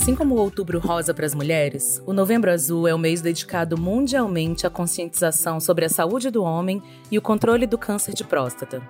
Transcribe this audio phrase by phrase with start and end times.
[0.00, 3.76] Assim como o Outubro Rosa para as mulheres, o Novembro Azul é o mês dedicado
[3.76, 8.80] mundialmente à conscientização sobre a saúde do homem e o controle do câncer de próstata.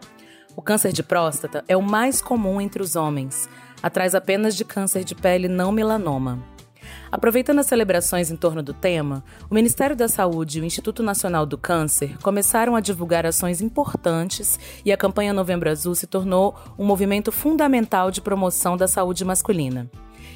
[0.55, 3.49] O câncer de próstata é o mais comum entre os homens,
[3.83, 6.45] atrás apenas de câncer de pele não melanoma.
[7.11, 11.47] Aproveitando as celebrações em torno do tema, o Ministério da Saúde e o Instituto Nacional
[11.47, 16.85] do Câncer começaram a divulgar ações importantes e a campanha Novembro Azul se tornou um
[16.85, 19.91] movimento fundamental de promoção da saúde masculina.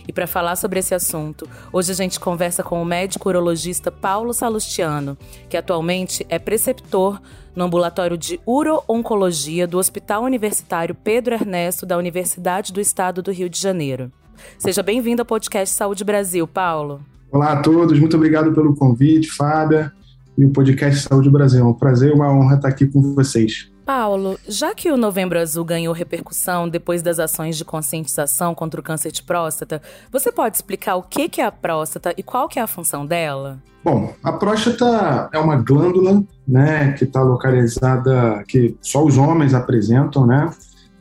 [0.06, 4.33] E para falar sobre esse assunto, hoje a gente conversa com o médico urologista Paulo
[4.33, 5.16] Salustiano,
[5.48, 7.20] que atualmente é preceptor
[7.55, 13.48] no ambulatório de uro-oncologia do Hospital Universitário Pedro Ernesto da Universidade do Estado do Rio
[13.48, 14.11] de Janeiro.
[14.58, 17.00] Seja bem-vindo ao podcast Saúde Brasil, Paulo.
[17.30, 19.92] Olá a todos, muito obrigado pelo convite, Fábia,
[20.36, 21.61] e o podcast Saúde Brasil.
[21.61, 23.72] É um prazer e uma honra estar aqui com vocês.
[23.84, 28.83] Paulo, já que o Novembro Azul ganhou repercussão depois das ações de conscientização contra o
[28.83, 32.62] câncer de próstata, você pode explicar o que é a próstata e qual que é
[32.62, 33.58] a função dela?
[33.84, 40.24] Bom, a próstata é uma glândula, né, que está localizada, que só os homens apresentam,
[40.24, 40.50] né?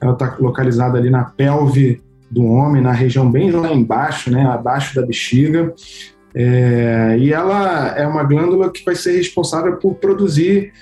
[0.02, 4.96] Ela está localizada ali na pelve do homem, na região bem lá embaixo, né, abaixo
[4.96, 5.74] da bexiga.
[6.34, 10.74] É, e ela é uma glândula que vai ser responsável por produzir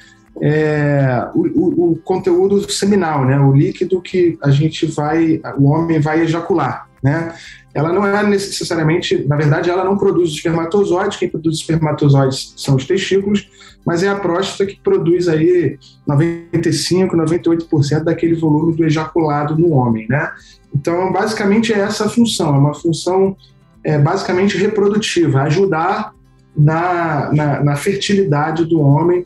[0.41, 5.99] é, o, o, o, conteúdo seminal, né, o líquido que a gente vai, o homem
[5.99, 7.33] vai ejacular, né?
[7.73, 12.85] Ela não é necessariamente, na verdade, ela não produz espermatozoides, quem produz espermatozoides são os
[12.85, 13.47] testículos,
[13.85, 20.07] mas é a próstata que produz aí 95, 98% daquele volume do ejaculado no homem,
[20.09, 20.31] né?
[20.73, 23.35] Então, basicamente é essa a função, é uma função
[23.83, 26.13] é, basicamente reprodutiva, ajudar
[26.57, 29.25] na, na, na fertilidade do homem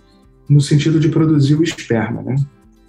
[0.50, 2.36] no sentido de produzir o esperma, né?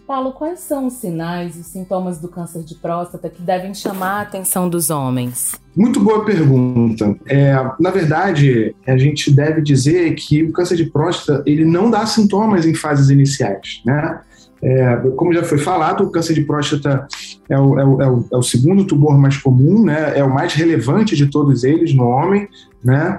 [0.07, 4.21] Paulo, quais são os sinais e sintomas do câncer de próstata que devem chamar a
[4.21, 5.53] atenção dos homens?
[5.75, 7.17] Muito boa pergunta.
[7.27, 12.05] É, na verdade, a gente deve dizer que o câncer de próstata ele não dá
[12.05, 14.21] sintomas em fases iniciais, né?
[14.63, 17.07] É, como já foi falado, o câncer de próstata
[17.51, 20.19] é o, é, o, é, o, é o, segundo tumor mais comum, né?
[20.19, 22.49] é o mais relevante de todos eles no homem.
[22.83, 23.19] Né?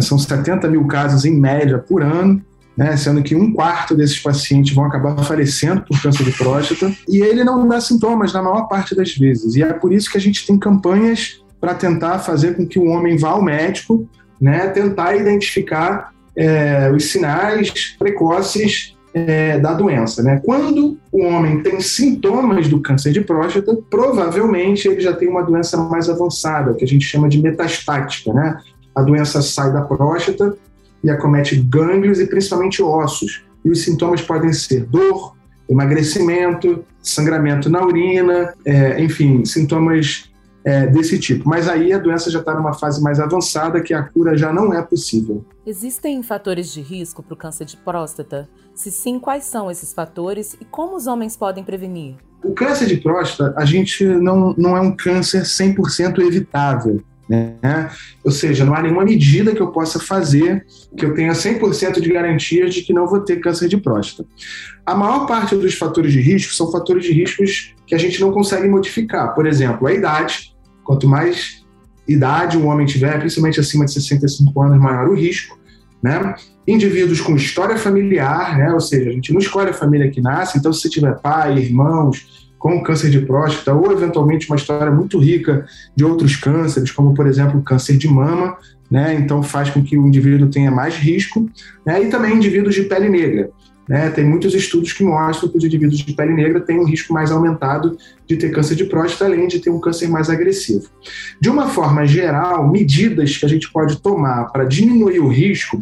[0.00, 2.42] São 70 mil casos em média por ano
[2.76, 7.22] né, sendo que um quarto desses pacientes vão acabar falecendo por câncer de próstata, e
[7.22, 9.56] ele não dá sintomas na maior parte das vezes.
[9.56, 12.86] E é por isso que a gente tem campanhas para tentar fazer com que o
[12.86, 14.06] homem vá ao médico,
[14.40, 20.22] né, tentar identificar é, os sinais precoces é, da doença.
[20.22, 20.42] Né?
[20.44, 25.78] Quando o homem tem sintomas do câncer de próstata, provavelmente ele já tem uma doença
[25.78, 28.34] mais avançada, que a gente chama de metastática.
[28.34, 28.58] Né?
[28.94, 30.54] A doença sai da próstata
[31.06, 33.44] e acomete gânglios e principalmente ossos.
[33.64, 35.36] E os sintomas podem ser dor,
[35.68, 40.28] emagrecimento, sangramento na urina, é, enfim, sintomas
[40.64, 41.48] é, desse tipo.
[41.48, 44.74] Mas aí a doença já está numa fase mais avançada que a cura já não
[44.74, 45.44] é possível.
[45.64, 48.48] Existem fatores de risco para o câncer de próstata?
[48.74, 52.16] Se sim, quais são esses fatores e como os homens podem prevenir?
[52.42, 57.00] O câncer de próstata, a gente não, não é um câncer 100% evitável.
[57.28, 57.90] Né?
[58.22, 60.64] Ou seja, não há nenhuma medida que eu possa fazer
[60.96, 64.28] que eu tenha 100% de garantia de que não vou ter câncer de próstata.
[64.84, 68.32] A maior parte dos fatores de risco são fatores de riscos que a gente não
[68.32, 69.34] consegue modificar.
[69.34, 70.54] Por exemplo, a idade.
[70.84, 71.64] Quanto mais
[72.06, 75.58] idade um homem tiver, principalmente acima de 65 anos, maior o risco.
[76.00, 76.34] Né?
[76.68, 78.72] Indivíduos com história familiar, né?
[78.72, 82.45] ou seja, a gente não escolhe a família que nasce, então se tiver pai, irmãos,
[82.58, 87.26] com câncer de próstata ou eventualmente uma história muito rica de outros cânceres, como por
[87.26, 88.56] exemplo câncer de mama,
[88.90, 89.14] né?
[89.14, 91.48] Então faz com que o indivíduo tenha mais risco,
[91.84, 92.02] né?
[92.02, 93.50] E também indivíduos de pele negra.
[93.88, 97.14] Né, tem muitos estudos que mostram que os indivíduos de pele negra têm um risco
[97.14, 100.88] mais aumentado de ter câncer de próstata, além de ter um câncer mais agressivo.
[101.40, 105.80] De uma forma geral, medidas que a gente pode tomar para diminuir o risco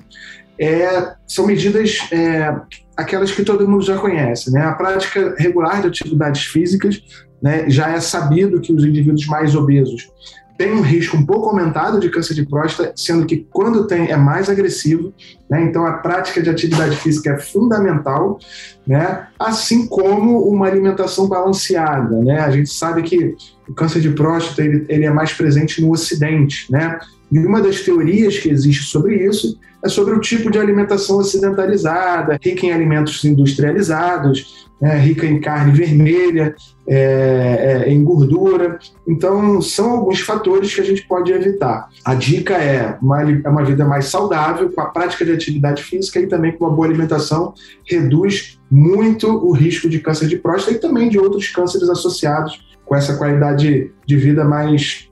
[0.58, 2.54] é, são medidas é,
[2.96, 4.52] aquelas que todo mundo já conhece.
[4.52, 4.62] Né?
[4.62, 7.02] A prática regular de atividades físicas
[7.42, 10.08] né, já é sabido que os indivíduos mais obesos
[10.56, 14.16] têm um risco um pouco aumentado de câncer de próstata, sendo que quando tem é
[14.16, 15.12] mais agressivo.
[15.50, 15.62] Né?
[15.64, 18.38] Então a prática de atividade física é fundamental,
[18.86, 19.26] né?
[19.38, 22.16] assim como uma alimentação balanceada.
[22.18, 22.40] Né?
[22.40, 23.34] A gente sabe que
[23.68, 26.98] o câncer de próstata ele, ele é mais presente no Ocidente, né?
[27.32, 32.38] E uma das teorias que existe sobre isso é sobre o tipo de alimentação ocidentalizada,
[32.40, 36.54] rica em alimentos industrializados, né, rica em carne vermelha,
[36.86, 38.78] é, é, em gordura.
[39.06, 41.88] Então, são alguns fatores que a gente pode evitar.
[42.04, 46.20] A dica é uma, é uma vida mais saudável, com a prática de atividade física
[46.20, 47.52] e também com uma boa alimentação,
[47.88, 52.94] reduz muito o risco de câncer de próstata e também de outros cânceres associados com
[52.94, 55.08] essa qualidade de vida mais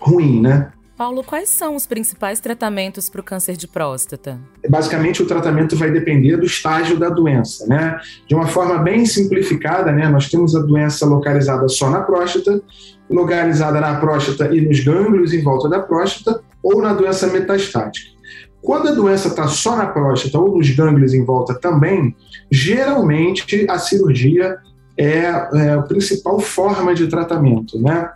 [0.00, 0.70] ruim, né?
[0.96, 4.38] Paulo, quais são os principais tratamentos para o câncer de próstata?
[4.68, 7.98] Basicamente, o tratamento vai depender do estágio da doença, né?
[8.28, 10.08] De uma forma bem simplificada, né?
[10.08, 12.62] Nós temos a doença localizada só na próstata,
[13.10, 18.13] localizada na próstata e nos gânglios em volta da próstata, ou na doença metastática.
[18.64, 22.16] Quando a doença está só na próstata ou nos gânglios em volta também,
[22.50, 24.56] geralmente a cirurgia
[24.96, 28.10] é, é a principal forma de tratamento, né?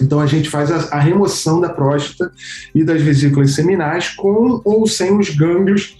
[0.00, 2.32] Então a gente faz a, a, remoção da próstata
[2.74, 5.96] e das vesículas seminais com ou sem os gânglios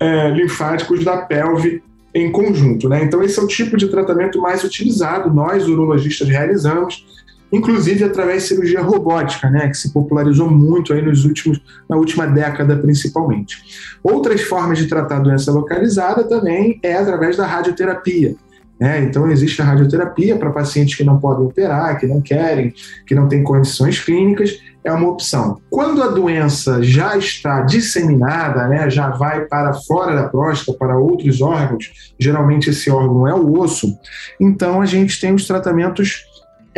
[0.00, 1.82] é, linfáticos da pelve
[2.14, 2.88] em conjunto.
[2.88, 3.04] Né?
[3.04, 7.06] Então esse é o tipo de tratamento mais utilizado, nós urologistas realizamos,
[7.52, 12.26] inclusive através de cirurgia robótica, né, que se popularizou muito aí nos últimos, na última
[12.26, 13.58] década principalmente.
[14.02, 18.36] Outras formas de tratar a doença localizada também é através da radioterapia.
[18.78, 19.02] Né?
[19.02, 22.72] Então, existe a radioterapia para pacientes que não podem operar, que não querem,
[23.06, 25.60] que não têm condições clínicas, é uma opção.
[25.68, 31.40] Quando a doença já está disseminada, né, já vai para fora da próstata, para outros
[31.40, 33.98] órgãos, geralmente esse órgão é o osso,
[34.40, 36.27] então a gente tem os tratamentos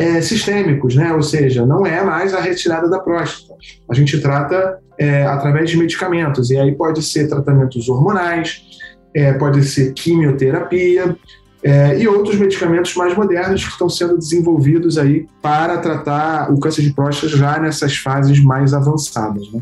[0.00, 1.12] é, sistêmicos, né?
[1.12, 3.54] ou seja, não é mais a retirada da próstata.
[3.86, 8.62] A gente trata é, através de medicamentos, e aí pode ser tratamentos hormonais,
[9.14, 11.14] é, pode ser quimioterapia,
[11.62, 16.80] é, e outros medicamentos mais modernos que estão sendo desenvolvidos aí para tratar o câncer
[16.80, 19.52] de próstata já nessas fases mais avançadas.
[19.52, 19.60] Né?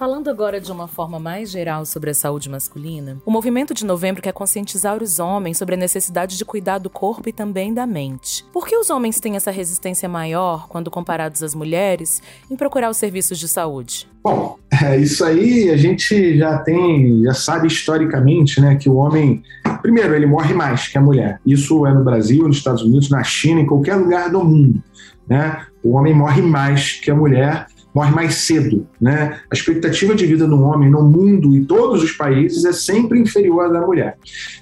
[0.00, 4.22] Falando agora de uma forma mais geral sobre a saúde masculina, o movimento de novembro
[4.22, 8.42] quer conscientizar os homens sobre a necessidade de cuidar do corpo e também da mente.
[8.50, 12.96] Por que os homens têm essa resistência maior, quando comparados às mulheres, em procurar os
[12.96, 14.08] serviços de saúde?
[14.24, 19.42] Bom, é, isso aí a gente já tem, já sabe historicamente, né, que o homem,
[19.82, 21.38] primeiro, ele morre mais que a mulher.
[21.44, 24.82] Isso é no Brasil, nos Estados Unidos, na China, em qualquer lugar do mundo.
[25.28, 25.64] Né?
[25.82, 28.86] O homem morre mais que a mulher morre mais cedo.
[29.00, 29.38] Né?
[29.50, 33.66] A expectativa de vida do homem no mundo e todos os países é sempre inferior
[33.66, 34.16] à da mulher.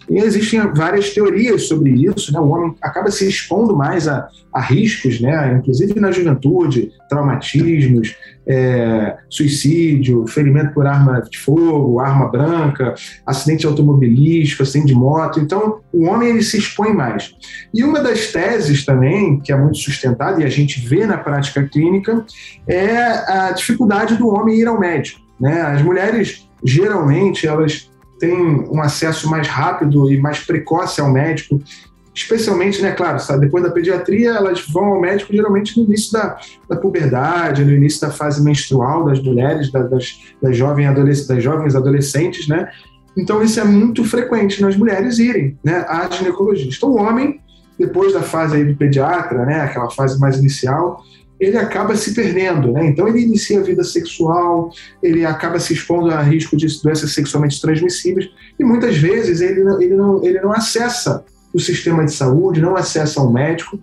[0.09, 2.33] E existem várias teorias sobre isso.
[2.33, 2.41] Né?
[2.41, 5.59] O homem acaba se expondo mais a, a riscos, né?
[5.59, 8.17] inclusive na juventude, traumatismos,
[8.49, 12.95] é, suicídio, ferimento por arma de fogo, arma branca,
[13.27, 15.39] acidente automobilístico, acidente de moto.
[15.39, 17.35] Então, o homem ele se expõe mais.
[17.75, 21.63] E uma das teses também, que é muito sustentada e a gente vê na prática
[21.65, 22.25] clínica,
[22.67, 25.21] é a dificuldade do homem ir ao médico.
[25.39, 25.61] Né?
[25.61, 31.63] As mulheres, geralmente, elas têm um acesso mais rápido e mais precoce ao médico
[32.19, 36.37] especialmente, né, claro, sabe, depois da pediatria, elas vão ao médico geralmente no início da,
[36.69, 41.43] da puberdade, no início da fase menstrual das mulheres, da, das, das, jovens adolesc das
[41.43, 42.69] jovens adolescentes, né?
[43.17, 46.87] Então, isso é muito frequente nas mulheres irem né, à ginecologista.
[46.87, 47.41] O homem,
[47.79, 51.03] depois da fase aí do pediatra, né, aquela fase mais inicial,
[51.41, 52.87] ele acaba se perdendo, né?
[52.87, 57.61] Então ele inicia a vida sexual, ele acaba se expondo a risco de doenças sexualmente
[57.61, 58.29] transmissíveis
[58.59, 62.77] e muitas vezes ele não, ele não, ele não acessa o sistema de saúde, não
[62.77, 63.79] acessa um médico,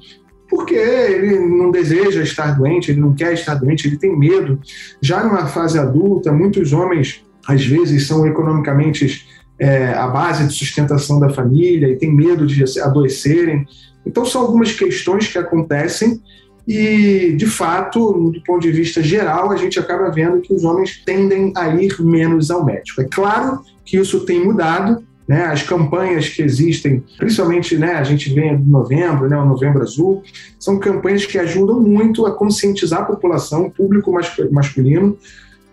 [0.50, 4.60] porque ele não deseja estar doente, ele não quer estar doente, ele tem medo.
[5.01, 9.25] Já numa fase adulta, muitos homens, às vezes, são economicamente
[9.60, 13.65] é, a base de sustentação da família e têm medo de adoecerem.
[14.05, 16.22] Então, são algumas questões que acontecem
[16.67, 21.03] e, de fato, do ponto de vista geral, a gente acaba vendo que os homens
[21.05, 23.01] tendem a ir menos ao médico.
[23.01, 28.34] É claro que isso tem mudado, né, as campanhas que existem, principalmente né, a gente
[28.34, 30.22] vê em novembro, né, o Novembro Azul,
[30.60, 34.12] são campanhas que ajudam muito a conscientizar a população, o público
[34.51, 35.17] masculino,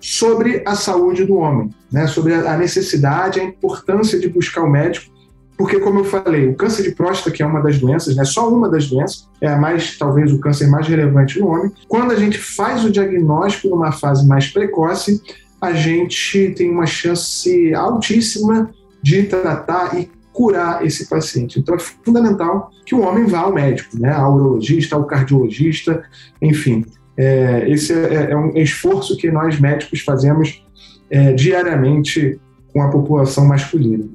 [0.00, 5.12] sobre a saúde do homem, né, sobre a necessidade, a importância de buscar o médico,
[5.56, 8.48] porque, como eu falei, o câncer de próstata, que é uma das doenças, né, só
[8.48, 11.70] uma das doenças, é a mais, talvez, o câncer mais relevante no homem.
[11.86, 15.22] Quando a gente faz o diagnóstico numa fase mais precoce,
[15.60, 18.70] a gente tem uma chance altíssima
[19.02, 21.58] de tratar e curar esse paciente.
[21.58, 26.02] Então é fundamental que o homem vá ao médico, né, ao urologista, ao cardiologista,
[26.40, 26.84] enfim.
[27.16, 30.64] É, esse é, é, um esforço que nós médicos fazemos
[31.10, 32.40] é, diariamente
[32.72, 34.08] com a população masculina.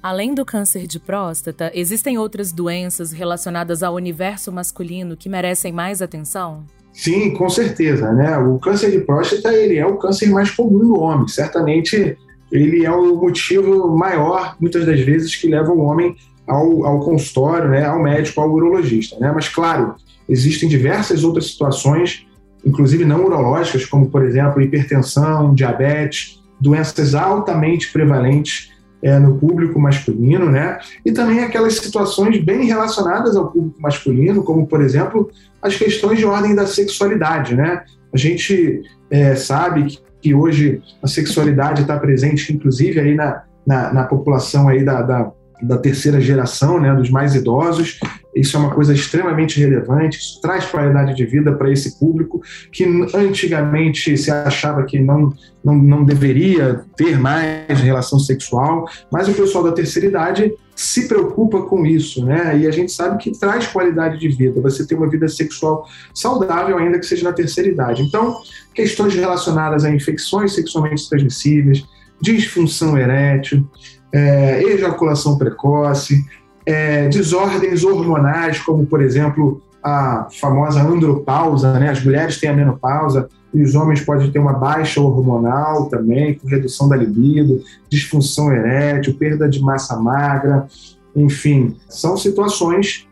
[0.00, 6.00] Além do câncer de próstata, existem outras doenças relacionadas ao universo masculino que merecem mais
[6.00, 6.64] atenção?
[6.92, 8.38] Sim, com certeza, né?
[8.38, 11.26] O câncer de próstata ele é o câncer mais comum no homem.
[11.26, 12.16] Certamente
[12.56, 17.68] ele é o motivo maior, muitas das vezes, que leva o homem ao, ao consultório,
[17.70, 19.18] né, ao médico, ao urologista.
[19.18, 19.32] Né?
[19.34, 19.94] Mas, claro,
[20.28, 22.26] existem diversas outras situações,
[22.64, 28.72] inclusive não urológicas, como, por exemplo, hipertensão, diabetes, doenças altamente prevalentes
[29.02, 30.78] é, no público masculino, né?
[31.04, 36.24] E também aquelas situações bem relacionadas ao público masculino, como, por exemplo, as questões de
[36.24, 37.84] ordem da sexualidade, né?
[38.12, 43.92] A gente é, sabe que, que, hoje a sexualidade está presente, inclusive, aí na, na,
[43.92, 45.30] na população aí da, da
[45.62, 47.98] da terceira geração, né, dos mais idosos.
[48.34, 52.84] Isso é uma coisa extremamente relevante, isso traz qualidade de vida para esse público que
[53.14, 55.32] antigamente se achava que não,
[55.64, 61.62] não, não deveria ter mais relação sexual, mas o pessoal da terceira idade se preocupa
[61.62, 62.58] com isso, né?
[62.58, 66.76] E a gente sabe que traz qualidade de vida, você ter uma vida sexual saudável,
[66.76, 68.02] ainda que seja na terceira idade.
[68.02, 68.36] Então,
[68.74, 71.82] questões relacionadas a infecções sexualmente transmissíveis,
[72.20, 73.66] disfunção erétil,
[74.16, 76.24] é, ejaculação precoce,
[76.64, 81.90] é, desordens hormonais, como, por exemplo, a famosa andropausa, né?
[81.90, 86.48] as mulheres têm a menopausa e os homens podem ter uma baixa hormonal também, com
[86.48, 90.66] redução da libido, disfunção erétil, perda de massa magra,
[91.14, 93.06] enfim, são situações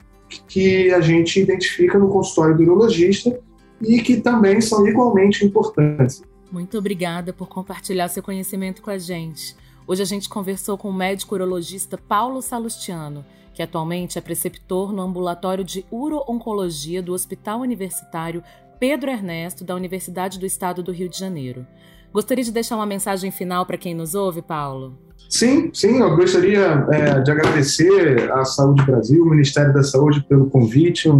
[0.49, 3.39] que a gente identifica no consultório do urologista
[3.81, 6.23] e que também são igualmente importantes.
[6.51, 9.55] Muito obrigada por compartilhar seu conhecimento com a gente.
[9.87, 13.23] Hoje a gente conversou com o médico urologista Paulo Salustiano,
[13.53, 18.43] que atualmente é preceptor no ambulatório de uro-oncologia do Hospital Universitário
[18.81, 21.67] Pedro Ernesto, da Universidade do Estado do Rio de Janeiro.
[22.15, 24.97] Gostaria de deixar uma mensagem final para quem nos ouve, Paulo?
[25.29, 30.47] Sim, sim, eu gostaria é, de agradecer à Saúde Brasil, o Ministério da Saúde, pelo
[30.49, 31.11] convite.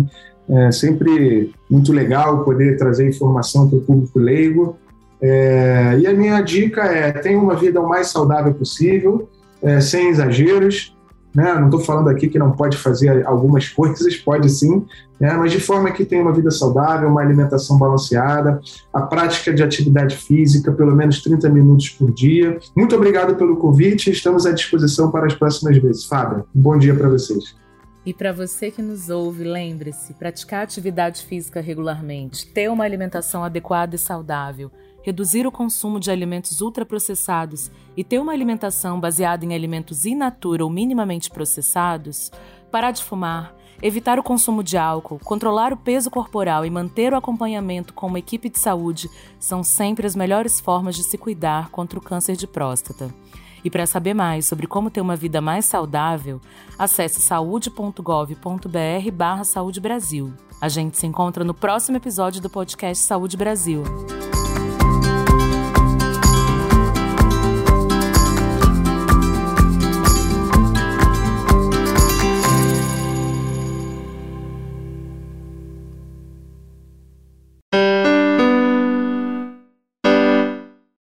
[0.49, 4.79] É sempre muito legal poder trazer informação para o público leigo.
[5.27, 9.27] É, e a minha dica é: tenha uma vida o mais saudável possível,
[9.63, 10.95] é, sem exageros.
[11.35, 11.53] Né?
[11.55, 14.85] Não estou falando aqui que não pode fazer algumas coisas, pode sim,
[15.19, 15.33] né?
[15.33, 18.61] mas de forma que tenha uma vida saudável, uma alimentação balanceada,
[18.93, 22.59] a prática de atividade física, pelo menos 30 minutos por dia.
[22.77, 26.05] Muito obrigado pelo convite, estamos à disposição para as próximas vezes.
[26.05, 27.57] Fábio, um bom dia para vocês.
[28.05, 33.97] E para você que nos ouve, lembre-se: praticar atividade física regularmente, ter uma alimentação adequada
[33.97, 34.71] e saudável
[35.05, 40.65] reduzir o consumo de alimentos ultraprocessados e ter uma alimentação baseada em alimentos in natura
[40.65, 42.33] ou minimamente processados,
[42.73, 47.17] parar de fumar, evitar o consumo de álcool, controlar o peso corporal e manter o
[47.17, 51.99] acompanhamento com uma equipe de saúde são sempre as melhores formas de se cuidar contra
[51.99, 53.15] o câncer de próstata.
[53.63, 56.41] E para saber mais sobre como ter uma vida mais saudável,
[56.79, 60.33] acesse saúde.gov.br barra Saúde Brasil.
[60.61, 63.83] A gente se encontra no próximo episódio do podcast Saúde Brasil.